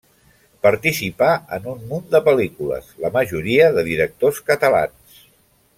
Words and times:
Participà 0.67 1.27
en 1.57 1.67
un 1.73 1.83
munt 1.91 2.07
de 2.15 2.23
pel·lícules, 2.29 2.89
la 3.05 3.13
majoria 3.19 3.69
de 3.77 3.85
directors 3.91 4.41
catalans. 4.51 5.25